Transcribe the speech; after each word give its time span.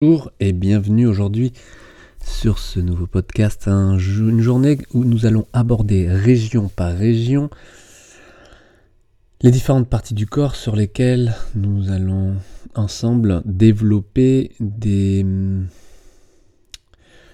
Bonjour 0.00 0.30
et 0.38 0.52
bienvenue 0.52 1.08
aujourd'hui 1.08 1.52
sur 2.24 2.60
ce 2.60 2.78
nouveau 2.78 3.08
podcast, 3.08 3.66
une 3.66 4.40
journée 4.40 4.78
où 4.94 5.02
nous 5.02 5.26
allons 5.26 5.48
aborder 5.52 6.08
région 6.08 6.68
par 6.68 6.96
région 6.96 7.50
les 9.40 9.50
différentes 9.50 9.88
parties 9.88 10.14
du 10.14 10.24
corps 10.24 10.54
sur 10.54 10.76
lesquelles 10.76 11.34
nous 11.56 11.90
allons 11.90 12.36
ensemble 12.76 13.42
développer 13.44 14.52
des 14.60 15.22
hum, 15.24 15.66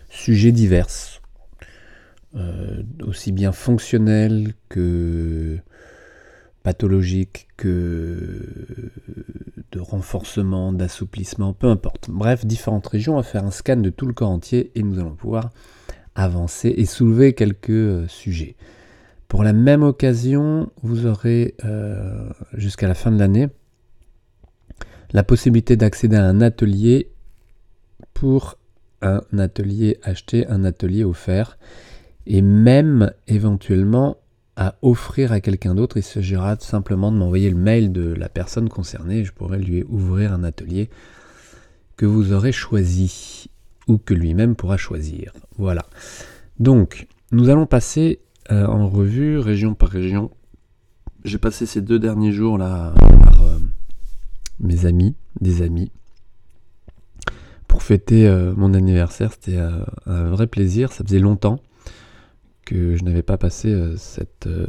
sujets 0.08 0.52
divers, 0.52 1.20
euh, 2.34 2.82
aussi 3.02 3.32
bien 3.32 3.52
fonctionnels 3.52 4.54
que 4.70 5.58
pathologiques, 6.62 7.46
que 7.58 8.90
de 9.74 9.80
renforcement, 9.80 10.72
d'assouplissement, 10.72 11.52
peu 11.52 11.66
importe. 11.66 12.08
Bref, 12.08 12.46
différentes 12.46 12.86
régions, 12.86 13.18
à 13.18 13.24
faire 13.24 13.44
un 13.44 13.50
scan 13.50 13.76
de 13.76 13.90
tout 13.90 14.06
le 14.06 14.12
corps 14.12 14.30
entier 14.30 14.70
et 14.76 14.82
nous 14.82 15.00
allons 15.00 15.16
pouvoir 15.16 15.50
avancer 16.14 16.72
et 16.76 16.86
soulever 16.86 17.34
quelques 17.34 17.70
euh, 17.70 18.06
sujets. 18.06 18.54
Pour 19.26 19.42
la 19.42 19.52
même 19.52 19.82
occasion, 19.82 20.70
vous 20.82 21.06
aurez 21.06 21.56
euh, 21.64 22.30
jusqu'à 22.52 22.86
la 22.86 22.94
fin 22.94 23.10
de 23.10 23.18
l'année 23.18 23.48
la 25.12 25.24
possibilité 25.24 25.76
d'accéder 25.76 26.16
à 26.16 26.24
un 26.24 26.40
atelier 26.40 27.10
pour 28.12 28.56
un 29.02 29.20
atelier 29.38 29.98
acheté, 30.02 30.46
un 30.46 30.64
atelier 30.64 31.04
offert 31.04 31.58
et 32.26 32.42
même 32.42 33.12
éventuellement 33.26 34.16
à 34.56 34.76
offrir 34.82 35.32
à 35.32 35.40
quelqu'un 35.40 35.74
d'autre. 35.74 35.96
Il 35.96 36.02
s'agira 36.02 36.56
simplement 36.60 37.10
de 37.10 37.16
m'envoyer 37.16 37.50
le 37.50 37.56
mail 37.56 37.92
de 37.92 38.12
la 38.14 38.28
personne 38.28 38.68
concernée 38.68 39.24
je 39.24 39.32
pourrai 39.32 39.58
lui 39.58 39.82
ouvrir 39.84 40.32
un 40.32 40.44
atelier 40.44 40.90
que 41.96 42.06
vous 42.06 42.32
aurez 42.32 42.52
choisi 42.52 43.48
ou 43.86 43.98
que 43.98 44.14
lui-même 44.14 44.56
pourra 44.56 44.76
choisir. 44.76 45.32
Voilà. 45.58 45.86
Donc, 46.58 47.06
nous 47.32 47.48
allons 47.48 47.66
passer 47.66 48.20
euh, 48.50 48.66
en 48.66 48.88
revue 48.88 49.38
région 49.38 49.74
par 49.74 49.90
région. 49.90 50.30
J'ai 51.24 51.38
passé 51.38 51.66
ces 51.66 51.80
deux 51.80 51.98
derniers 51.98 52.32
jours 52.32 52.58
là 52.58 52.94
par 53.22 53.42
euh, 53.42 53.58
mes 54.60 54.86
amis, 54.86 55.14
des 55.40 55.62
amis, 55.62 55.90
pour 57.68 57.82
fêter 57.82 58.26
euh, 58.26 58.54
mon 58.56 58.74
anniversaire. 58.74 59.32
C'était 59.32 59.58
un 60.06 60.30
vrai 60.30 60.46
plaisir. 60.46 60.92
Ça 60.92 61.04
faisait 61.04 61.18
longtemps 61.18 61.60
que 62.64 62.96
je 62.96 63.04
n'avais 63.04 63.22
pas 63.22 63.38
passé 63.38 63.68
euh, 63.72 63.96
cette 63.96 64.46
euh, 64.46 64.66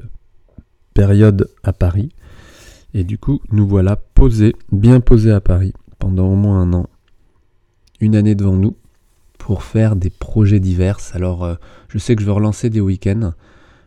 période 0.94 1.50
à 1.64 1.74
Paris. 1.74 2.10
Et 2.94 3.04
du 3.04 3.18
coup, 3.18 3.42
nous 3.52 3.68
voilà 3.68 3.96
posés, 3.96 4.56
bien 4.72 5.00
posés 5.00 5.32
à 5.32 5.42
Paris, 5.42 5.74
pendant 6.00 6.28
au 6.28 6.36
moins 6.36 6.62
un 6.62 6.73
an. 6.73 6.90
Une 8.00 8.16
année 8.16 8.36
devant 8.36 8.56
nous, 8.56 8.76
pour 9.38 9.64
faire 9.64 9.96
des 9.96 10.10
projets 10.10 10.60
divers. 10.60 11.00
Alors, 11.14 11.44
euh, 11.44 11.56
je 11.90 11.98
sais 11.98 12.16
que 12.16 12.22
je 12.22 12.26
vais 12.26 12.34
relancer 12.34 12.70
des 12.70 12.82
week-ends. 12.82 13.34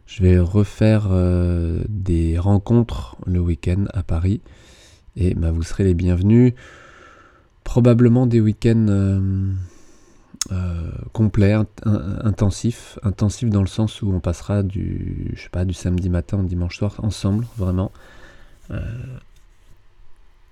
Je 0.07 0.23
vais 0.23 0.39
refaire 0.39 1.09
des 1.87 2.39
rencontres 2.39 3.19
le 3.27 3.41
week-end 3.41 3.85
à 3.93 4.03
Paris. 4.03 4.41
Et 5.17 5.35
bah, 5.35 5.51
vous 5.51 5.63
serez 5.63 5.85
les 5.85 5.93
bienvenus. 5.93 6.55
Probablement 7.63 8.27
des 8.27 8.41
week-ends 8.41 8.87
complet, 11.13 11.55
intensif, 11.85 12.99
intensif 13.03 13.51
dans 13.51 13.61
le 13.61 13.67
sens 13.67 14.03
où 14.03 14.13
on 14.13 14.21
passera 14.21 14.63
du, 14.63 15.33
je 15.35 15.43
sais 15.43 15.49
pas, 15.49 15.65
du 15.65 15.75
samedi 15.75 16.09
matin 16.09 16.39
au 16.39 16.43
dimanche 16.43 16.79
soir 16.79 16.95
ensemble, 17.03 17.47
vraiment. 17.57 17.93
Euh, 18.71 18.81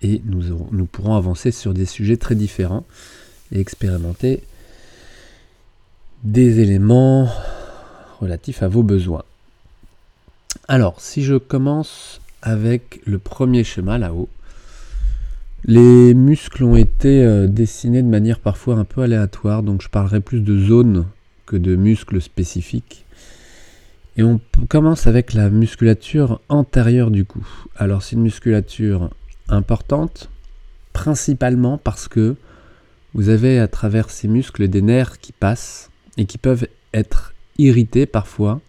et 0.02 0.20
nous, 0.24 0.68
nous 0.72 0.86
pourrons 0.86 1.14
avancer 1.14 1.50
sur 1.50 1.72
des 1.72 1.86
sujets 1.86 2.16
très 2.16 2.34
différents 2.34 2.84
et 3.52 3.60
expérimenter 3.60 4.42
des 6.22 6.60
éléments 6.60 7.30
relatifs 8.20 8.62
à 8.62 8.68
vos 8.68 8.82
besoins. 8.82 9.24
Alors, 10.68 11.00
si 11.00 11.22
je 11.22 11.36
commence 11.36 12.20
avec 12.42 13.00
le 13.06 13.18
premier 13.18 13.64
schéma 13.64 13.98
là-haut, 13.98 14.28
les 15.64 16.14
muscles 16.14 16.64
ont 16.64 16.76
été 16.76 17.24
euh, 17.24 17.46
dessinés 17.46 18.02
de 18.02 18.08
manière 18.08 18.40
parfois 18.40 18.76
un 18.76 18.84
peu 18.84 19.02
aléatoire, 19.02 19.62
donc 19.62 19.82
je 19.82 19.88
parlerai 19.88 20.20
plus 20.20 20.40
de 20.40 20.58
zones 20.58 21.06
que 21.46 21.56
de 21.56 21.76
muscles 21.76 22.20
spécifiques. 22.20 23.04
Et 24.16 24.22
on 24.22 24.40
commence 24.68 25.06
avec 25.06 25.34
la 25.34 25.50
musculature 25.50 26.40
antérieure 26.48 27.10
du 27.10 27.24
cou. 27.24 27.46
Alors 27.76 28.02
c'est 28.02 28.16
une 28.16 28.22
musculature 28.22 29.10
importante, 29.48 30.30
principalement 30.92 31.78
parce 31.78 32.08
que 32.08 32.36
vous 33.14 33.28
avez 33.28 33.58
à 33.58 33.68
travers 33.68 34.10
ces 34.10 34.28
muscles 34.28 34.68
des 34.68 34.82
nerfs 34.82 35.18
qui 35.18 35.32
passent 35.32 35.90
et 36.16 36.24
qui 36.26 36.38
peuvent 36.38 36.66
être 36.94 37.34
irrités 37.58 38.06
parfois 38.06 38.60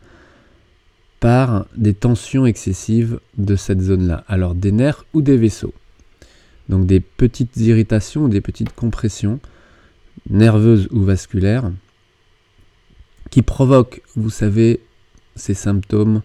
par 1.19 1.65
des 1.75 1.93
tensions 1.93 2.45
excessives 2.45 3.19
de 3.37 3.55
cette 3.55 3.81
zone-là. 3.81 4.23
Alors 4.27 4.53
des 4.55 4.71
nerfs 4.71 5.05
ou 5.13 5.21
des 5.21 5.37
vaisseaux. 5.37 5.73
Donc 6.69 6.85
des 6.85 6.99
petites 6.99 7.57
irritations 7.57 8.27
des 8.27 8.41
petites 8.41 8.73
compressions 8.73 9.39
nerveuses 10.29 10.87
ou 10.91 11.01
vasculaires 11.03 11.71
qui 13.29 13.41
provoquent, 13.41 14.01
vous 14.15 14.29
savez, 14.29 14.79
ces 15.35 15.53
symptômes, 15.53 16.21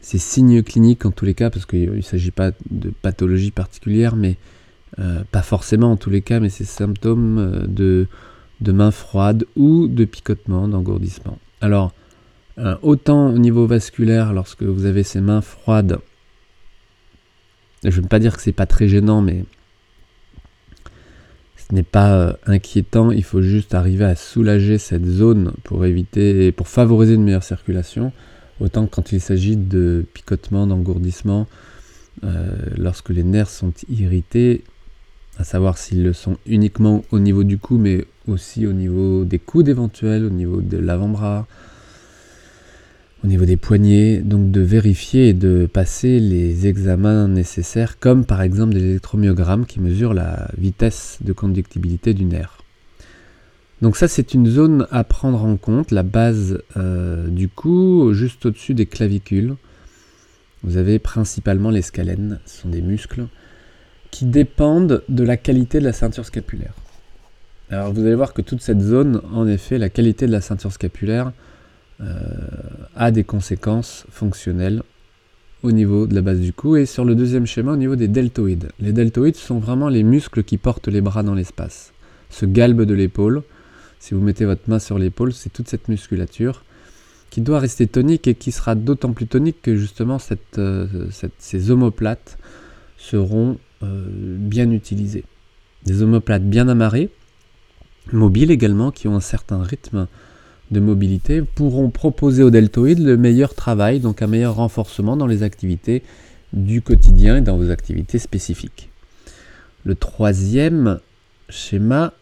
ces 0.00 0.18
signes 0.18 0.62
cliniques 0.62 1.06
en 1.06 1.10
tous 1.10 1.24
les 1.24 1.34
cas, 1.34 1.50
parce 1.50 1.66
qu'il 1.66 1.90
ne 1.90 2.00
s'agit 2.00 2.30
pas 2.30 2.50
de 2.70 2.90
pathologie 3.02 3.50
particulière, 3.50 4.16
mais 4.16 4.36
euh, 4.98 5.22
pas 5.30 5.42
forcément 5.42 5.92
en 5.92 5.96
tous 5.96 6.10
les 6.10 6.22
cas, 6.22 6.40
mais 6.40 6.48
ces 6.48 6.64
symptômes 6.64 7.38
euh, 7.38 7.66
de, 7.66 8.06
de 8.60 8.72
main 8.72 8.90
froide 8.90 9.46
ou 9.56 9.88
de 9.88 10.04
picotement, 10.04 10.68
d'engourdissement. 10.68 11.38
Alors, 11.60 11.92
euh, 12.58 12.76
autant 12.82 13.28
au 13.28 13.38
niveau 13.38 13.66
vasculaire, 13.66 14.32
lorsque 14.32 14.62
vous 14.62 14.84
avez 14.84 15.02
ces 15.02 15.20
mains 15.20 15.42
froides, 15.42 15.98
je 17.90 17.98
ne 17.98 18.02
veux 18.02 18.08
pas 18.08 18.18
dire 18.18 18.36
que 18.36 18.42
c'est 18.42 18.52
pas 18.52 18.66
très 18.66 18.88
gênant, 18.88 19.22
mais 19.22 19.44
ce 21.56 21.74
n'est 21.74 21.82
pas 21.82 22.14
euh, 22.14 22.32
inquiétant, 22.46 23.10
il 23.10 23.24
faut 23.24 23.42
juste 23.42 23.74
arriver 23.74 24.04
à 24.04 24.14
soulager 24.14 24.78
cette 24.78 25.04
zone 25.04 25.52
pour 25.64 25.84
éviter, 25.84 26.52
pour 26.52 26.68
favoriser 26.68 27.14
une 27.14 27.24
meilleure 27.24 27.42
circulation, 27.42 28.12
autant 28.60 28.86
quand 28.86 29.12
il 29.12 29.20
s'agit 29.20 29.56
de 29.56 30.04
picotement, 30.14 30.66
d'engourdissement, 30.66 31.46
euh, 32.24 32.56
lorsque 32.78 33.10
les 33.10 33.24
nerfs 33.24 33.50
sont 33.50 33.72
irrités, 33.88 34.62
à 35.38 35.44
savoir 35.44 35.76
s'ils 35.76 36.02
le 36.02 36.12
sont 36.12 36.38
uniquement 36.46 37.04
au 37.10 37.18
niveau 37.18 37.44
du 37.44 37.58
cou, 37.58 37.78
mais 37.78 38.06
aussi 38.26 38.66
au 38.66 38.72
niveau 38.72 39.24
des 39.24 39.38
coudes 39.38 39.68
éventuels, 39.68 40.24
au 40.24 40.30
niveau 40.30 40.60
de 40.60 40.78
l'avant-bras, 40.78 41.46
au 43.24 43.26
niveau 43.26 43.44
des 43.44 43.56
poignets, 43.56 44.18
donc 44.18 44.50
de 44.50 44.60
vérifier 44.60 45.28
et 45.28 45.32
de 45.32 45.68
passer 45.72 46.20
les 46.20 46.66
examens 46.66 47.28
nécessaires, 47.28 47.98
comme 47.98 48.24
par 48.24 48.42
exemple 48.42 48.74
des 48.74 48.84
électromyogrammes 48.84 49.66
qui 49.66 49.80
mesurent 49.80 50.14
la 50.14 50.48
vitesse 50.58 51.18
de 51.22 51.32
conductibilité 51.32 52.14
du 52.14 52.24
nerf. 52.24 52.58
Donc 53.82 53.96
ça 53.96 54.08
c'est 54.08 54.34
une 54.34 54.46
zone 54.46 54.86
à 54.90 55.04
prendre 55.04 55.44
en 55.44 55.56
compte, 55.56 55.90
la 55.90 56.02
base 56.02 56.62
euh, 56.76 57.28
du 57.28 57.48
cou, 57.48 58.12
juste 58.12 58.46
au-dessus 58.46 58.74
des 58.74 58.86
clavicules. 58.86 59.56
Vous 60.62 60.76
avez 60.76 60.98
principalement 60.98 61.70
les 61.70 61.82
scalènes, 61.82 62.40
ce 62.46 62.62
sont 62.62 62.68
des 62.68 62.82
muscles 62.82 63.26
qui 64.10 64.24
dépendent 64.24 65.02
de 65.08 65.24
la 65.24 65.36
qualité 65.36 65.78
de 65.78 65.84
la 65.84 65.92
ceinture 65.92 66.24
scapulaire. 66.24 66.74
Alors 67.70 67.92
vous 67.92 68.00
allez 68.00 68.14
voir 68.14 68.32
que 68.32 68.42
toute 68.42 68.62
cette 68.62 68.80
zone, 68.80 69.20
en 69.32 69.46
effet, 69.46 69.78
la 69.78 69.88
qualité 69.88 70.26
de 70.26 70.32
la 70.32 70.40
ceinture 70.40 70.72
scapulaire, 70.72 71.32
a 72.00 73.10
des 73.10 73.24
conséquences 73.24 74.04
fonctionnelles 74.10 74.82
au 75.62 75.72
niveau 75.72 76.06
de 76.06 76.14
la 76.14 76.22
base 76.22 76.40
du 76.40 76.52
cou 76.52 76.76
et 76.76 76.86
sur 76.86 77.04
le 77.04 77.14
deuxième 77.14 77.46
schéma 77.46 77.72
au 77.72 77.76
niveau 77.76 77.96
des 77.96 78.08
deltoïdes. 78.08 78.70
Les 78.78 78.92
deltoïdes 78.92 79.36
sont 79.36 79.58
vraiment 79.58 79.88
les 79.88 80.02
muscles 80.02 80.44
qui 80.44 80.58
portent 80.58 80.88
les 80.88 81.00
bras 81.00 81.22
dans 81.22 81.34
l'espace. 81.34 81.92
Ce 82.30 82.46
galbe 82.46 82.82
de 82.82 82.94
l'épaule, 82.94 83.42
si 83.98 84.14
vous 84.14 84.20
mettez 84.20 84.44
votre 84.44 84.68
main 84.68 84.78
sur 84.78 84.98
l'épaule, 84.98 85.32
c'est 85.32 85.52
toute 85.52 85.68
cette 85.68 85.88
musculature 85.88 86.64
qui 87.30 87.40
doit 87.40 87.58
rester 87.58 87.86
tonique 87.86 88.28
et 88.28 88.34
qui 88.34 88.52
sera 88.52 88.74
d'autant 88.74 89.12
plus 89.12 89.26
tonique 89.26 89.60
que 89.60 89.76
justement 89.76 90.18
euh, 90.58 90.86
ces 91.38 91.70
omoplates 91.70 92.38
seront 92.96 93.58
euh, 93.82 94.06
bien 94.08 94.70
utilisées. 94.70 95.24
Des 95.84 96.02
omoplates 96.02 96.44
bien 96.44 96.68
amarrées, 96.68 97.10
mobiles 98.12 98.50
également, 98.50 98.90
qui 98.90 99.08
ont 99.08 99.16
un 99.16 99.20
certain 99.20 99.62
rythme 99.62 100.06
de 100.70 100.80
mobilité 100.80 101.42
pourront 101.42 101.90
proposer 101.90 102.42
aux 102.42 102.50
deltoïdes 102.50 102.98
le 102.98 103.16
meilleur 103.16 103.54
travail, 103.54 104.00
donc 104.00 104.22
un 104.22 104.26
meilleur 104.26 104.56
renforcement 104.56 105.16
dans 105.16 105.26
les 105.26 105.42
activités 105.42 106.02
du 106.52 106.82
quotidien 106.82 107.38
et 107.38 107.40
dans 107.40 107.56
vos 107.56 107.70
activités 107.70 108.18
spécifiques. 108.18 108.90
Le 109.84 109.94
troisième 109.94 111.00
schéma, 111.48 112.12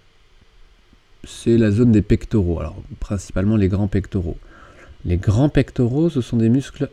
c'est 1.25 1.57
la 1.57 1.71
zone 1.71 1.93
des 1.93 2.03
pectoraux, 2.03 2.61
alors 2.61 2.77
principalement 3.01 3.57
les 3.57 3.69
grands 3.69 3.89
pectoraux. 3.89 4.37
Les 5.07 5.17
grands 5.17 5.49
pectoraux, 5.49 6.11
ce 6.11 6.21
sont 6.21 6.37
des 6.37 6.49
muscles 6.49 6.91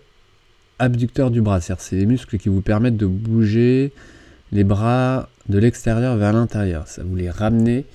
abducteurs 0.80 1.32
du 1.32 1.42
bras, 1.42 1.62
c'est-à-dire 1.62 1.84
c'est 1.84 1.96
les 1.98 2.06
muscles 2.06 2.38
qui 2.38 2.50
vous 2.50 2.62
permettent 2.62 2.98
de 2.98 3.06
bouger 3.06 3.92
les 4.52 4.64
bras 4.64 5.30
de 5.50 5.58
l'extérieur 5.58 6.18
vers 6.18 6.34
l'intérieur, 6.34 6.88
ça 6.88 7.04
vous 7.04 7.16
les 7.16 7.30
ramenez 7.30 7.86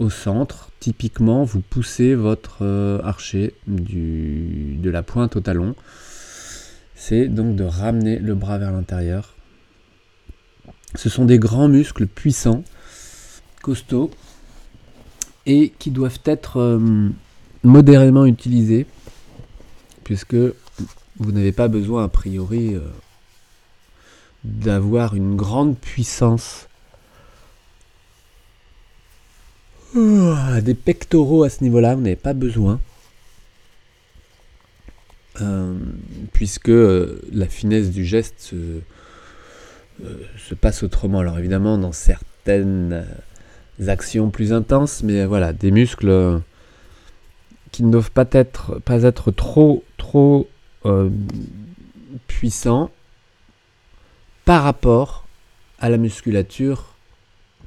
au 0.00 0.08
centre, 0.08 0.70
typiquement, 0.80 1.44
vous 1.44 1.60
poussez 1.60 2.14
votre 2.14 2.62
euh, 2.62 3.00
archer 3.04 3.54
du, 3.66 4.76
de 4.78 4.90
la 4.90 5.02
pointe 5.02 5.36
au 5.36 5.40
talon. 5.40 5.76
C'est 6.94 7.28
donc 7.28 7.54
de 7.54 7.64
ramener 7.64 8.18
le 8.18 8.34
bras 8.34 8.58
vers 8.58 8.72
l'intérieur. 8.72 9.36
Ce 10.94 11.10
sont 11.10 11.26
des 11.26 11.38
grands 11.38 11.68
muscles 11.68 12.06
puissants, 12.06 12.64
costauds, 13.62 14.10
et 15.44 15.72
qui 15.78 15.90
doivent 15.90 16.20
être 16.24 16.56
euh, 16.56 17.10
modérément 17.62 18.24
utilisés, 18.24 18.86
puisque 20.02 20.34
vous 20.34 21.32
n'avez 21.32 21.52
pas 21.52 21.68
besoin 21.68 22.04
a 22.04 22.08
priori 22.08 22.74
euh, 22.74 22.80
d'avoir 24.44 25.14
une 25.14 25.36
grande 25.36 25.76
puissance 25.76 26.69
des 30.62 30.74
pectoraux 30.74 31.44
à 31.44 31.50
ce 31.50 31.62
niveau-là, 31.64 31.94
vous 31.94 32.02
n'avez 32.02 32.16
pas 32.16 32.34
besoin. 32.34 32.80
Euh, 35.40 35.74
puisque 36.32 36.68
euh, 36.68 37.22
la 37.32 37.46
finesse 37.46 37.90
du 37.90 38.04
geste 38.04 38.54
se, 40.36 40.54
passe 40.54 40.82
autrement. 40.82 41.20
Alors 41.20 41.38
évidemment, 41.38 41.78
dans 41.78 41.92
certaines 41.92 43.06
actions 43.86 44.30
plus 44.30 44.52
intenses, 44.52 45.02
mais 45.02 45.24
voilà, 45.24 45.52
des 45.52 45.70
muscles 45.70 46.40
qui 47.70 47.84
ne 47.84 47.92
doivent 47.92 48.10
pas 48.10 48.26
être, 48.32 48.80
pas 48.80 49.04
être 49.04 49.30
trop, 49.30 49.84
trop 49.96 50.48
puissants 52.26 52.90
par 54.44 54.64
rapport 54.64 55.26
à 55.78 55.88
la 55.88 55.96
musculature 55.96 56.94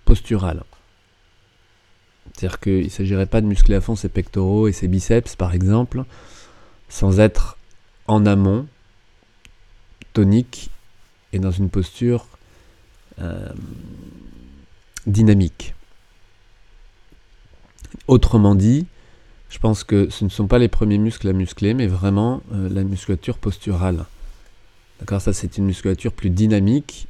posturale. 0.06 0.64
C'est-à-dire 2.34 2.60
qu'il 2.60 2.84
ne 2.84 2.90
s'agirait 2.90 3.26
pas 3.26 3.42
de 3.42 3.46
muscler 3.46 3.76
à 3.76 3.82
fond 3.82 3.96
ses 3.96 4.10
pectoraux 4.10 4.68
et 4.68 4.72
ses 4.72 4.88
biceps, 4.88 5.36
par 5.36 5.54
exemple, 5.54 6.04
sans 6.90 7.20
être 7.20 7.58
en 8.08 8.26
amont, 8.26 8.68
tonique 10.14 10.70
et 11.32 11.40
dans 11.40 11.52
une 11.52 11.70
posture 11.70 12.28
euh, 13.20 13.50
dynamique. 15.08 15.74
Autrement 18.08 18.56
dit, 18.56 18.86
je 19.50 19.60
pense 19.60 19.84
que 19.84 20.10
ce 20.10 20.24
ne 20.24 20.30
sont 20.30 20.48
pas 20.48 20.58
les 20.58 20.68
premiers 20.68 20.98
muscles 20.98 21.28
à 21.28 21.34
muscler, 21.34 21.74
mais 21.74 21.88
vraiment 21.88 22.42
euh, 22.54 22.70
la 22.70 22.84
musculature 22.84 23.38
posturale. 23.38 24.06
D'accord? 25.00 25.22
Ça, 25.22 25.34
c'est 25.34 25.58
une 25.58 25.66
musculature 25.66 26.12
plus 26.12 26.30
dynamique. 26.30 27.08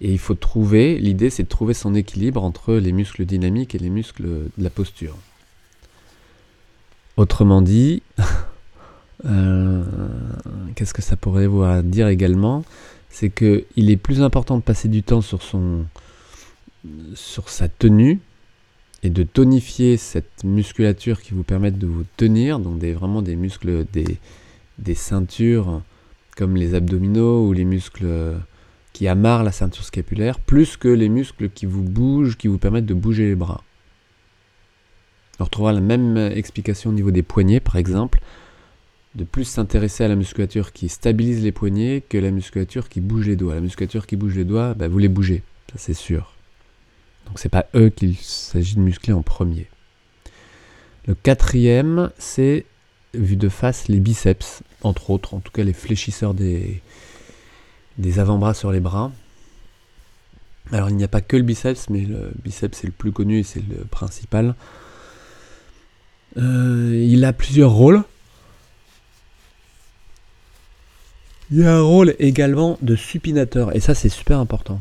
Et 0.00 0.10
il 0.12 0.18
faut 0.18 0.34
trouver, 0.34 0.98
l'idée, 0.98 1.30
c'est 1.30 1.44
de 1.44 1.48
trouver 1.48 1.74
son 1.74 1.94
équilibre 1.94 2.42
entre 2.42 2.74
les 2.74 2.92
muscles 2.92 3.24
dynamiques 3.24 3.74
et 3.74 3.78
les 3.78 3.90
muscles 3.90 4.24
de 4.24 4.64
la 4.64 4.70
posture. 4.70 5.16
Autrement 7.16 7.62
dit, 7.62 8.02
euh, 9.24 9.84
qu'est-ce 10.74 10.94
que 10.94 11.02
ça 11.02 11.16
pourrait 11.16 11.46
vous 11.46 11.64
dire 11.82 12.08
également? 12.08 12.64
C'est 13.08 13.30
qu'il 13.30 13.90
est 13.90 13.96
plus 13.96 14.20
important 14.20 14.56
de 14.56 14.62
passer 14.62 14.88
du 14.88 15.04
temps 15.04 15.20
sur, 15.20 15.42
son, 15.42 15.84
sur 17.14 17.48
sa 17.48 17.68
tenue 17.68 18.18
et 19.04 19.10
de 19.10 19.22
tonifier 19.22 19.96
cette 19.96 20.42
musculature 20.42 21.22
qui 21.22 21.34
vous 21.34 21.44
permette 21.44 21.78
de 21.78 21.86
vous 21.86 22.04
tenir, 22.16 22.58
donc 22.58 22.78
des, 22.78 22.92
vraiment 22.92 23.22
des 23.22 23.36
muscles, 23.36 23.86
des 23.92 24.94
ceintures 24.94 25.82
comme 26.36 26.56
les 26.56 26.74
abdominaux 26.74 27.46
ou 27.46 27.52
les 27.52 27.64
muscles 27.64 28.34
qui 28.94 29.08
amarrent 29.08 29.42
la 29.42 29.52
ceinture 29.52 29.84
scapulaire, 29.84 30.38
plus 30.38 30.78
que 30.78 30.88
les 30.88 31.10
muscles 31.10 31.50
qui 31.50 31.66
vous 31.66 31.82
bougent, 31.82 32.38
qui 32.38 32.48
vous 32.48 32.58
permettent 32.58 32.86
de 32.86 32.94
bouger 32.94 33.26
les 33.26 33.34
bras. 33.34 33.62
On 35.40 35.44
retrouvera 35.44 35.72
la 35.72 35.80
même 35.80 36.16
explication 36.16 36.90
au 36.90 36.92
niveau 36.92 37.10
des 37.10 37.24
poignets, 37.24 37.58
par 37.58 37.74
exemple, 37.74 38.20
de 39.16 39.24
plus 39.24 39.44
s'intéresser 39.44 40.04
à 40.04 40.08
la 40.08 40.14
musculature 40.14 40.72
qui 40.72 40.88
stabilise 40.88 41.42
les 41.42 41.50
poignets 41.50 42.04
que 42.08 42.16
la 42.16 42.30
musculature 42.30 42.88
qui 42.88 43.00
bouge 43.00 43.26
les 43.26 43.34
doigts. 43.34 43.56
La 43.56 43.60
musculature 43.60 44.06
qui 44.06 44.14
bouge 44.14 44.36
les 44.36 44.44
doigts, 44.44 44.74
bah, 44.74 44.86
vous 44.86 44.98
les 44.98 45.08
bougez, 45.08 45.42
ça 45.72 45.78
c'est 45.78 45.94
sûr. 45.94 46.32
Donc 47.26 47.40
c'est 47.40 47.48
pas 47.48 47.66
eux 47.74 47.90
qu'il 47.90 48.16
s'agit 48.16 48.76
de 48.76 48.80
muscler 48.80 49.12
en 49.12 49.22
premier. 49.22 49.66
Le 51.08 51.16
quatrième, 51.16 52.12
c'est 52.16 52.64
vu 53.12 53.34
de 53.34 53.48
face 53.48 53.88
les 53.88 53.98
biceps, 53.98 54.62
entre 54.82 55.10
autres, 55.10 55.34
en 55.34 55.40
tout 55.40 55.50
cas 55.52 55.64
les 55.64 55.72
fléchisseurs 55.72 56.34
des, 56.34 56.80
des 57.98 58.18
avant-bras 58.18 58.54
sur 58.54 58.72
les 58.72 58.80
bras. 58.80 59.12
Alors 60.72 60.90
il 60.90 60.96
n'y 60.96 61.04
a 61.04 61.08
pas 61.08 61.20
que 61.20 61.36
le 61.36 61.42
biceps, 61.42 61.90
mais 61.90 62.00
le 62.00 62.32
biceps 62.42 62.78
c'est 62.78 62.86
le 62.86 62.92
plus 62.92 63.12
connu 63.12 63.40
et 63.40 63.42
c'est 63.42 63.62
le 63.66 63.84
principal. 63.84 64.54
Euh, 66.36 67.04
il 67.06 67.24
a 67.24 67.32
plusieurs 67.32 67.70
rôles. 67.70 68.02
Il 71.50 71.60
y 71.60 71.64
a 71.64 71.76
un 71.76 71.82
rôle 71.82 72.16
également 72.18 72.78
de 72.80 72.96
supinateur, 72.96 73.76
et 73.76 73.80
ça 73.80 73.94
c'est 73.94 74.08
super 74.08 74.40
important. 74.40 74.80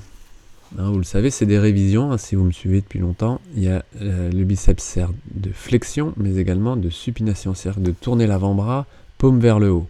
Hein, 0.80 0.90
vous 0.90 0.98
le 0.98 1.04
savez, 1.04 1.30
c'est 1.30 1.46
des 1.46 1.60
révisions. 1.60 2.12
Hein, 2.12 2.18
si 2.18 2.36
vous 2.36 2.44
me 2.46 2.52
suivez 2.52 2.82
depuis 2.82 3.00
longtemps, 3.00 3.42
il 3.56 3.70
a, 3.70 3.84
euh, 4.02 4.32
le 4.32 4.44
biceps 4.44 4.82
sert 4.82 5.12
de 5.36 5.52
flexion, 5.52 6.14
mais 6.18 6.36
également 6.38 6.76
de 6.76 6.90
supination, 6.90 7.54
c'est-à-dire 7.54 7.82
de 7.82 7.92
tourner 7.92 8.26
l'avant-bras 8.26 8.88
paume 9.18 9.40
vers 9.40 9.60
le 9.60 9.72
haut. 9.72 9.88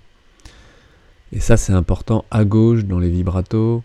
Et 1.34 1.40
ça, 1.40 1.58
c'est 1.58 1.74
important 1.74 2.26
à 2.32 2.46
gauche 2.46 2.86
dans 2.86 3.00
les 3.00 3.10
vibratos, 3.10 3.82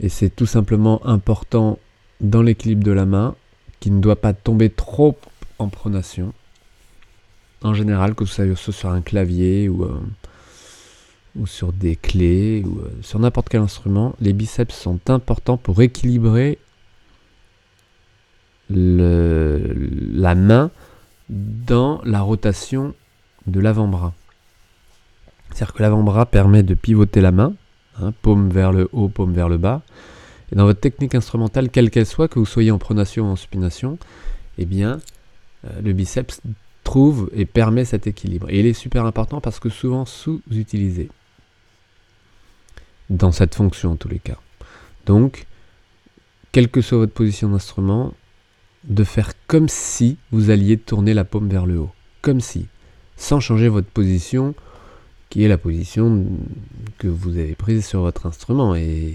et 0.00 0.08
c'est 0.08 0.28
tout 0.28 0.46
simplement 0.46 1.06
important 1.06 1.78
dans 2.20 2.42
l'équilibre 2.42 2.82
de 2.82 2.90
la 2.90 3.06
main, 3.06 3.36
qui 3.78 3.90
ne 3.90 4.00
doit 4.00 4.16
pas 4.16 4.32
tomber 4.32 4.70
trop 4.70 5.16
en 5.58 5.68
pronation. 5.68 6.32
En 7.62 7.74
général, 7.74 8.14
que 8.14 8.24
ce 8.24 8.54
soit 8.54 8.72
sur 8.72 8.90
un 8.90 9.00
clavier 9.00 9.68
ou 9.68 9.84
euh, 9.84 10.00
ou 11.36 11.46
sur 11.46 11.72
des 11.72 11.96
clés 11.96 12.62
ou 12.64 12.78
euh, 12.80 12.90
sur 13.02 13.18
n'importe 13.18 13.48
quel 13.48 13.60
instrument, 13.60 14.14
les 14.20 14.32
biceps 14.32 14.74
sont 14.74 15.00
importants 15.08 15.56
pour 15.56 15.80
équilibrer 15.82 16.58
la 18.70 20.34
main 20.34 20.70
dans 21.28 22.00
la 22.04 22.20
rotation 22.20 22.94
de 23.46 23.60
l'avant-bras. 23.60 24.14
C'est-à-dire 25.54 25.74
que 25.74 25.82
l'avant-bras 25.82 26.26
permet 26.26 26.64
de 26.64 26.74
pivoter 26.74 27.20
la 27.20 27.30
main, 27.30 27.54
hein, 28.00 28.12
paume 28.22 28.50
vers 28.50 28.72
le 28.72 28.88
haut, 28.92 29.08
paume 29.08 29.32
vers 29.32 29.48
le 29.48 29.56
bas. 29.56 29.82
Et 30.50 30.56
dans 30.56 30.64
votre 30.64 30.80
technique 30.80 31.14
instrumentale, 31.14 31.70
quelle 31.70 31.90
qu'elle 31.90 32.06
soit, 32.06 32.26
que 32.26 32.40
vous 32.40 32.44
soyez 32.44 32.72
en 32.72 32.78
pronation 32.78 33.28
ou 33.28 33.32
en 33.32 33.36
supination, 33.36 33.96
eh 34.58 34.64
bien, 34.64 34.98
euh, 35.64 35.80
le 35.80 35.92
biceps 35.92 36.40
trouve 36.82 37.30
et 37.32 37.46
permet 37.46 37.84
cet 37.84 38.08
équilibre. 38.08 38.50
Et 38.50 38.58
il 38.58 38.66
est 38.66 38.72
super 38.72 39.06
important 39.06 39.40
parce 39.40 39.60
que 39.60 39.68
souvent 39.68 40.04
sous-utilisé 40.04 41.08
dans 43.08 43.30
cette 43.30 43.54
fonction 43.54 43.92
en 43.92 43.96
tous 43.96 44.08
les 44.08 44.18
cas. 44.18 44.38
Donc, 45.06 45.46
quelle 46.50 46.68
que 46.68 46.80
soit 46.80 46.98
votre 46.98 47.12
position 47.12 47.48
d'instrument, 47.48 48.12
de 48.82 49.04
faire 49.04 49.32
comme 49.46 49.68
si 49.68 50.18
vous 50.32 50.50
alliez 50.50 50.78
tourner 50.78 51.14
la 51.14 51.24
paume 51.24 51.48
vers 51.48 51.64
le 51.64 51.78
haut. 51.78 51.92
Comme 52.22 52.40
si. 52.40 52.66
Sans 53.16 53.38
changer 53.38 53.68
votre 53.68 53.88
position, 53.88 54.56
est 55.42 55.48
la 55.48 55.58
position 55.58 56.26
que 56.98 57.08
vous 57.08 57.30
avez 57.30 57.54
prise 57.54 57.84
sur 57.84 58.00
votre 58.00 58.26
instrument. 58.26 58.74
Et 58.74 59.14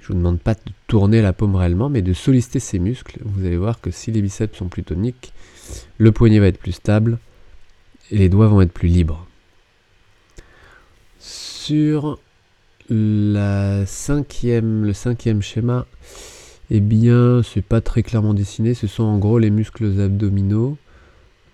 je 0.00 0.08
vous 0.08 0.14
demande 0.14 0.40
pas 0.40 0.54
de 0.54 0.60
tourner 0.86 1.22
la 1.22 1.32
paume 1.32 1.56
réellement, 1.56 1.88
mais 1.88 2.02
de 2.02 2.12
solliciter 2.12 2.60
ces 2.60 2.78
muscles. 2.78 3.18
Vous 3.24 3.44
allez 3.44 3.56
voir 3.56 3.80
que 3.80 3.90
si 3.90 4.12
les 4.12 4.22
biceps 4.22 4.56
sont 4.56 4.68
plus 4.68 4.84
toniques, 4.84 5.32
le 5.98 6.12
poignet 6.12 6.38
va 6.38 6.46
être 6.46 6.58
plus 6.58 6.72
stable 6.72 7.18
et 8.10 8.18
les 8.18 8.28
doigts 8.28 8.48
vont 8.48 8.60
être 8.60 8.72
plus 8.72 8.88
libres. 8.88 9.26
Sur 11.18 12.18
la 12.88 13.86
cinquième, 13.86 14.84
le 14.84 14.92
cinquième 14.92 15.40
schéma, 15.40 15.86
eh 16.70 16.80
bien, 16.80 17.42
c'est 17.42 17.62
pas 17.64 17.80
très 17.80 18.02
clairement 18.02 18.34
dessiné. 18.34 18.74
Ce 18.74 18.86
sont 18.86 19.04
en 19.04 19.18
gros 19.18 19.38
les 19.38 19.50
muscles 19.50 20.00
abdominaux. 20.00 20.76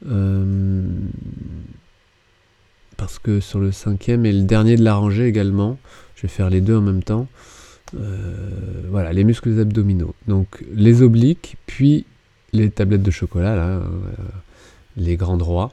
Euh, 0.06 0.86
parce 2.98 3.18
que 3.18 3.40
sur 3.40 3.60
le 3.60 3.72
cinquième 3.72 4.26
et 4.26 4.32
le 4.32 4.42
dernier 4.42 4.76
de 4.76 4.84
la 4.84 4.96
rangée 4.96 5.26
également, 5.26 5.78
je 6.16 6.22
vais 6.22 6.28
faire 6.28 6.50
les 6.50 6.60
deux 6.60 6.76
en 6.76 6.82
même 6.82 7.02
temps. 7.02 7.26
Euh, 7.96 8.82
voilà, 8.90 9.14
les 9.14 9.24
muscles 9.24 9.58
abdominaux. 9.58 10.14
Donc 10.26 10.62
les 10.74 11.00
obliques, 11.00 11.56
puis 11.64 12.04
les 12.52 12.70
tablettes 12.70 13.02
de 13.02 13.10
chocolat, 13.10 13.56
là, 13.56 13.68
euh, 13.68 13.82
les 14.96 15.16
grands 15.16 15.38
droits 15.38 15.72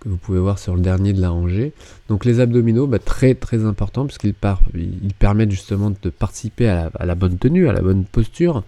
que 0.00 0.08
vous 0.08 0.16
pouvez 0.16 0.38
voir 0.38 0.58
sur 0.58 0.74
le 0.74 0.80
dernier 0.80 1.12
de 1.12 1.20
la 1.20 1.30
rangée. 1.30 1.72
Donc 2.08 2.24
les 2.24 2.40
abdominaux, 2.40 2.86
bah, 2.86 3.00
très 3.00 3.34
très 3.34 3.64
important 3.64 4.06
puisqu'ils 4.06 4.34
ils 4.74 5.14
permettent 5.14 5.50
justement 5.50 5.90
de 5.90 6.10
participer 6.10 6.68
à 6.68 6.90
la, 7.04 7.14
bonne 7.14 7.38
tenue, 7.38 7.68
à 7.68 7.72
la 7.72 7.82
bonne 7.82 8.04
posture. 8.04 8.62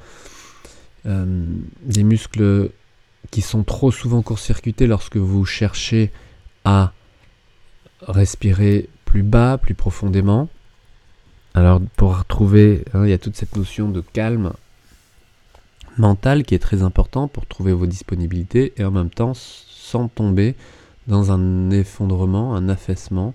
Euh, 1.07 1.45
des 1.83 2.03
muscles 2.03 2.71
qui 3.31 3.41
sont 3.41 3.63
trop 3.63 3.93
souvent 3.93 4.23
court-circuités 4.23 4.87
lorsque 4.87 5.17
vous 5.17 5.45
cherchez 5.45 6.11
à 6.65 6.93
respirer 8.09 8.89
plus 9.05 9.23
bas, 9.23 9.59
plus 9.59 9.75
profondément. 9.75 10.49
Alors 11.55 11.81
pour 11.97 12.19
retrouver, 12.19 12.85
hein, 12.95 13.05
il 13.05 13.11
y 13.11 13.13
a 13.13 13.19
toute 13.19 13.37
cette 13.37 13.57
notion 13.57 13.89
de 13.89 14.01
calme, 14.01 14.53
mental 15.99 16.43
qui 16.43 16.55
est 16.55 16.59
très 16.59 16.83
important 16.83 17.29
pour 17.29 17.47
trouver 17.47 17.73
vos 17.73 17.87
disponibilités 17.87 18.73
et 18.77 18.85
en 18.85 18.91
même 18.91 19.11
temps 19.11 19.33
sans 19.35 20.09
tomber 20.09 20.57
dans 21.07 21.31
un 21.31 21.71
effondrement, 21.71 22.55
un 22.55 22.69
affaissement 22.69 23.35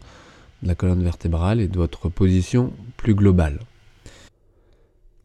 de 0.63 0.67
la 0.67 0.75
colonne 0.75 1.03
vertébrale 1.03 1.61
et 1.61 1.67
de 1.67 1.77
votre 1.77 2.09
position 2.09 2.73
plus 2.97 3.15
globale. 3.15 3.59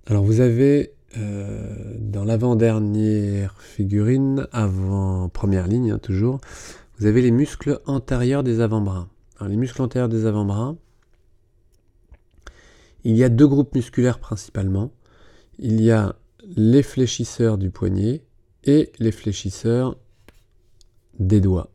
Alors 0.06 0.22
vous 0.22 0.40
avez 0.40 0.92
euh, 1.16 1.94
dans 1.98 2.24
l'avant-dernière 2.24 3.56
figurine, 3.58 4.46
avant 4.52 5.28
première 5.28 5.66
ligne 5.66 5.92
hein, 5.92 5.98
toujours, 5.98 6.40
vous 6.98 7.06
avez 7.06 7.22
les 7.22 7.30
muscles 7.30 7.80
antérieurs 7.86 8.44
des 8.44 8.60
avant-bras. 8.60 9.08
Les 9.48 9.56
muscles 9.56 9.82
antérieurs 9.82 10.08
des 10.08 10.26
avant-bras, 10.26 10.76
il 13.04 13.16
y 13.16 13.24
a 13.24 13.28
deux 13.28 13.46
groupes 13.46 13.74
musculaires 13.74 14.18
principalement. 14.18 14.90
Il 15.58 15.80
y 15.80 15.90
a 15.90 16.16
les 16.56 16.82
fléchisseurs 16.82 17.58
du 17.58 17.70
poignet 17.70 18.22
et 18.64 18.92
les 18.98 19.12
fléchisseurs 19.12 19.96
des 21.18 21.40
doigts. 21.40 21.70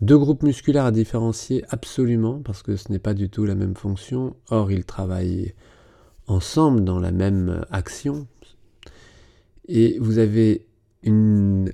Deux 0.00 0.18
groupes 0.18 0.42
musculaires 0.42 0.84
à 0.84 0.92
différencier 0.92 1.64
absolument 1.70 2.42
parce 2.42 2.62
que 2.62 2.76
ce 2.76 2.92
n'est 2.92 2.98
pas 2.98 3.14
du 3.14 3.30
tout 3.30 3.46
la 3.46 3.54
même 3.54 3.76
fonction. 3.76 4.36
Or, 4.50 4.70
ils 4.70 4.84
travaillent 4.84 5.54
ensemble 6.26 6.84
dans 6.84 6.98
la 6.98 7.12
même 7.12 7.64
action. 7.70 8.26
Et 9.68 9.98
vous 10.00 10.18
avez 10.18 10.66
une 11.02 11.72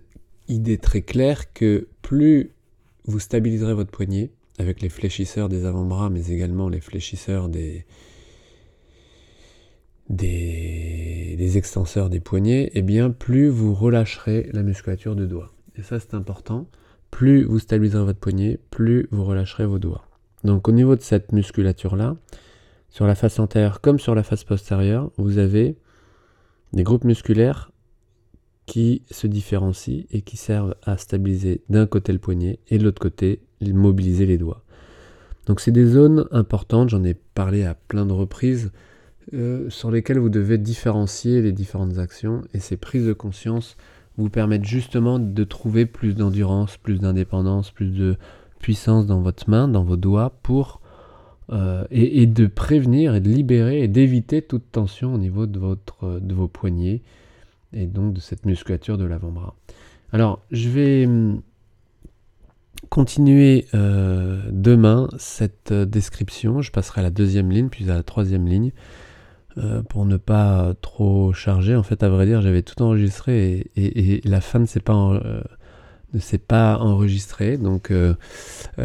idée 0.49 0.79
très 0.79 1.03
claire 1.03 1.53
que 1.53 1.89
plus 2.03 2.53
vous 3.07 3.19
stabiliserez 3.19 3.75
votre 3.75 3.91
poignet 3.91 4.31
avec 4.59 4.80
les 4.80 4.88
fléchisseurs 4.88 5.49
des 5.49 5.64
avant-bras, 5.64 6.11
mais 6.11 6.28
également 6.28 6.68
les 6.68 6.80
fléchisseurs 6.80 7.49
des, 7.49 7.85
extenseurs 11.56 12.11
des 12.11 12.21
poignets, 12.21 12.64
et 12.64 12.71
eh 12.78 12.82
bien 12.82 13.11
plus 13.11 13.49
vous 13.49 13.75
relâcherez 13.75 14.50
la 14.52 14.62
musculature 14.62 15.16
du 15.16 15.26
doigt. 15.26 15.52
Et 15.76 15.82
ça 15.82 15.99
c'est 15.99 16.14
important. 16.14 16.68
Plus 17.11 17.44
vous 17.44 17.59
stabiliserez 17.59 18.04
votre 18.04 18.21
poignet, 18.21 18.59
plus 18.71 19.09
vous 19.11 19.25
relâcherez 19.25 19.66
vos 19.66 19.78
doigts. 19.78 20.06
Donc 20.44 20.68
au 20.68 20.73
niveau 20.73 20.97
de 20.97 21.02
cette 21.02 21.32
musculature-là, 21.32 22.16
sur 22.88 23.06
la 23.06 23.14
face 23.14 23.38
antérieure 23.38 23.80
comme 23.80 23.99
sur 23.99 24.14
la 24.14 24.23
face 24.23 24.44
postérieure, 24.44 25.11
vous 25.16 25.38
avez 25.38 25.76
des 26.73 26.82
groupes 26.85 27.04
musculaires 27.04 27.72
qui 28.66 29.02
se 29.11 29.26
différencient 29.26 30.04
et 30.11 30.23
qui 30.23 30.37
servent 30.37 30.75
à 30.83 30.97
stabiliser 30.97 31.62
d'un 31.69 31.87
côté 31.87 32.12
le 32.12 32.19
poignet 32.19 32.59
et 32.69 32.78
de 32.78 32.85
l'autre 32.85 33.02
côté 33.02 33.40
mobiliser 33.61 34.26
les 34.26 34.38
doigts. 34.38 34.62
Donc 35.47 35.61
c'est 35.61 35.73
des 35.73 35.87
zones 35.87 36.26
importantes, 36.31 36.90
j'en 36.90 37.04
ai 37.04 37.14
parlé 37.14 37.64
à 37.64 37.75
plein 37.75 38.07
de 38.07 38.12
reprises. 38.12 38.71
Euh, 39.35 39.71
sur 39.71 39.92
lesquels 39.92 40.19
vous 40.19 40.28
devez 40.28 40.59
différencier 40.59 41.42
les 41.42 41.52
différentes 41.52 41.99
actions 41.99 42.42
et 42.54 42.59
ces 42.59 42.76
prises 42.76 43.07
de 43.07 43.12
conscience 43.12 43.76
vous 44.19 44.28
permettent 44.28 44.64
justement 44.64 45.21
de 45.21 45.45
trouver 45.45 45.87
plus 45.87 46.14
d'endurance, 46.14 46.76
plus 46.76 46.99
d'indépendance, 46.99 47.71
plus 47.71 47.90
de 47.90 48.16
puissance 48.59 49.07
dans 49.07 49.21
votre 49.21 49.49
main, 49.49 49.69
dans 49.69 49.85
vos 49.85 49.97
doigts 49.97 50.33
euh, 51.50 51.85
et, 51.90 52.26
de 52.26 52.47
prévenir 52.47 53.14
et 53.14 53.21
de 53.21 53.28
libérer 53.28 53.83
et 53.83 53.88
d'éviter 53.88 54.42
toute 54.42 54.71
tension 54.73 55.14
au 55.14 55.19
niveau 55.19 55.47
de 55.47 56.35
vos 56.35 56.49
poignets 56.49 57.02
et 57.73 57.87
donc 57.87 58.14
de 58.14 58.21
cette 58.21 58.47
musculature 58.47 58.99
de 58.99 59.05
l'avant-bras. 59.05 59.55
Alors 60.12 60.41
je 60.50 60.69
vais 60.69 61.07
hum, 61.07 61.43
continuer 62.88 63.67
euh, 63.75 64.43
demain 64.50 65.09
cette 65.19 65.73
description. 65.73 66.62
Je 66.62 66.71
passerai 66.71 67.00
à 67.00 67.05
la 67.05 67.11
deuxième 67.11 67.50
ligne 67.50 67.69
puis 67.69 67.91
à 67.91 67.95
la 67.95 68.02
troisième 68.02 68.47
ligne. 68.47 68.73
Euh, 69.59 69.83
pour 69.83 70.07
ne 70.07 70.17
pas 70.17 70.73
trop 70.81 71.35
charger. 71.35 71.76
En 71.76 71.83
fait, 71.83 72.02
à 72.02 72.09
vrai 72.09 72.25
dire, 72.25 72.41
j'avais 72.41 72.62
tout 72.62 72.81
enregistré 72.81 73.71
et, 73.76 74.23
la 74.25 74.41
fin 74.41 74.59
ne 74.59 74.64
s'est 74.64 74.81
pas, 74.81 74.95
euh, 74.95 76.75
enregistrée. 76.76 77.59
Donc, 77.59 77.91
euh, 77.91 78.14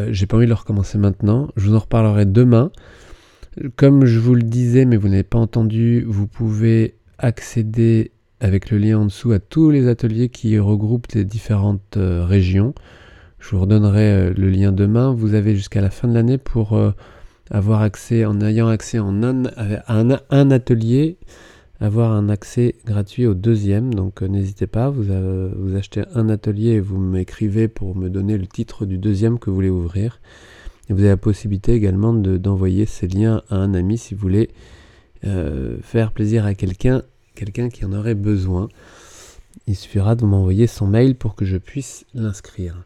j'ai 0.10 0.26
pas 0.26 0.36
envie 0.36 0.46
de 0.46 0.50
le 0.50 0.56
recommencer 0.56 0.98
maintenant. 0.98 1.48
Je 1.56 1.70
vous 1.70 1.76
en 1.76 1.80
reparlerai 1.80 2.26
demain. 2.26 2.72
Comme 3.78 4.06
je 4.06 4.20
vous 4.20 4.36
le 4.36 4.44
disais, 4.44 4.84
mais 4.84 4.98
vous 4.98 5.08
n'avez 5.08 5.24
pas 5.24 5.40
entendu, 5.40 6.04
vous 6.06 6.28
pouvez 6.28 6.96
accéder 7.18 8.12
avec 8.40 8.70
le 8.70 8.78
lien 8.78 9.00
en 9.00 9.06
dessous 9.06 9.32
à 9.32 9.40
tous 9.40 9.72
les 9.72 9.88
ateliers 9.88 10.30
qui 10.30 10.58
regroupent 10.60 11.12
les 11.14 11.26
différentes 11.26 11.98
régions. 11.98 12.74
Je 13.40 13.50
vous 13.50 13.62
redonnerai 13.62 14.34
le 14.34 14.50
lien 14.50 14.72
demain. 14.72 15.14
Vous 15.14 15.34
avez 15.34 15.56
jusqu'à 15.56 15.82
la 15.82 15.90
fin 15.90 16.08
de 16.08 16.14
l'année 16.14 16.38
pour 16.38 16.78
avoir 17.52 17.82
accès, 17.82 18.26
en 18.26 18.42
ayant 18.42 18.68
accès 18.68 19.00
en 19.00 19.24
un, 19.24 19.46
à 19.56 20.04
un, 20.30 20.52
atelier, 20.52 21.18
avoir 21.80 22.12
un 22.12 22.30
accès 22.30 22.76
gratuit 22.86 23.26
au 23.26 23.34
deuxième. 23.34 23.94
Donc 23.94 24.22
euh, 24.22 24.28
n'hésitez 24.28 24.68
pas, 24.68 24.90
vous, 24.90 25.76
achetez 25.76 26.04
un 26.14 26.30
atelier 26.30 26.72
et 26.72 26.80
vous 26.80 26.98
m'écrivez 26.98 27.68
pour 27.68 27.96
me 27.96 28.10
donner 28.10 28.38
le 28.38 28.48
titre 28.48 28.86
du 28.86 28.98
deuxième 28.98 29.40
que 29.40 29.50
vous 29.50 29.56
voulez 29.56 29.70
ouvrir. 29.70 30.20
Vous 30.90 31.00
avez 31.00 31.10
la 31.10 31.18
possibilité 31.18 31.74
également 31.74 32.14
d'envoyer 32.14 32.86
ces 32.86 33.08
liens 33.08 33.42
à 33.50 33.58
un 33.58 33.74
ami 33.74 33.98
si 33.98 34.14
vous 34.14 34.22
voulez 34.22 34.50
euh, 35.26 35.78
faire 35.82 36.12
plaisir 36.12 36.46
à 36.46 36.54
quelqu'un, 36.54 37.04
quelqu'un 37.38 37.70
qui 37.70 37.86
en 37.86 37.94
aurait 37.94 38.16
besoin. 38.16 38.68
Il 39.68 39.76
suffira 39.76 40.16
de 40.16 40.26
m'envoyer 40.26 40.68
son 40.68 40.88
mail 40.88 41.16
pour 41.16 41.36
que 41.36 41.46
je 41.46 41.58
puisse 41.58 42.06
l'inscrire. 42.14 42.86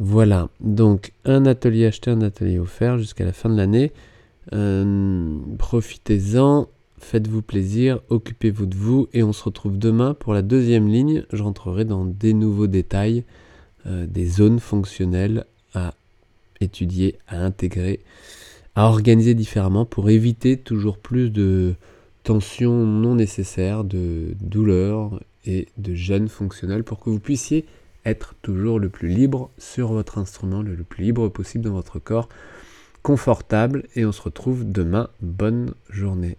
Voilà, 0.00 0.48
donc 0.60 1.12
un 1.24 1.46
atelier 1.46 1.86
acheté, 1.86 2.10
un 2.10 2.22
atelier 2.22 2.58
offert 2.58 2.98
jusqu'à 2.98 3.24
la 3.24 3.32
fin 3.32 3.48
de 3.48 3.56
l'année. 3.56 3.92
Euh, 4.52 5.36
profitez-en, 5.58 6.68
faites-vous 6.98 7.42
plaisir, 7.42 8.00
occupez-vous 8.08 8.66
de 8.66 8.76
vous 8.76 9.08
et 9.12 9.22
on 9.22 9.32
se 9.32 9.44
retrouve 9.44 9.78
demain 9.78 10.14
pour 10.14 10.34
la 10.34 10.42
deuxième 10.42 10.88
ligne. 10.88 11.24
Je 11.32 11.42
rentrerai 11.42 11.84
dans 11.84 12.04
des 12.04 12.32
nouveaux 12.32 12.68
détails, 12.68 13.24
euh, 13.86 14.06
des 14.06 14.26
zones 14.26 14.60
fonctionnelles 14.60 15.44
à 15.74 15.94
étudier, 16.60 17.18
à 17.28 17.44
intégrer, 17.44 18.00
à 18.74 18.86
organiser 18.86 19.34
différemment 19.34 19.84
pour 19.84 20.10
éviter 20.10 20.56
toujours 20.56 20.98
plus 20.98 21.30
de 21.30 21.74
tensions 22.28 22.84
non 22.84 23.14
nécessaires, 23.14 23.84
de 23.84 24.34
douleurs 24.38 25.18
et 25.46 25.66
de 25.78 25.94
gênes 25.94 26.28
fonctionnels 26.28 26.84
pour 26.84 27.00
que 27.00 27.08
vous 27.08 27.20
puissiez 27.20 27.64
être 28.04 28.34
toujours 28.42 28.78
le 28.78 28.90
plus 28.90 29.08
libre 29.08 29.48
sur 29.56 29.94
votre 29.94 30.18
instrument, 30.18 30.60
le, 30.60 30.76
plus 30.84 31.04
libre 31.04 31.30
possible 31.30 31.64
dans 31.64 31.72
votre 31.72 31.98
corps, 31.98 32.28
confortable, 33.02 33.84
et 33.96 34.04
on 34.04 34.12
se 34.12 34.20
retrouve 34.20 34.70
demain. 34.70 35.08
Bonne 35.22 35.72
journée. 35.88 36.36